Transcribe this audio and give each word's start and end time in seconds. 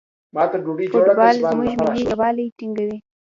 فوټبال 0.93 1.35
زموږ 1.45 1.69
ملي 1.79 2.03
یووالی 2.11 2.45
ټینګوي. 2.57 2.97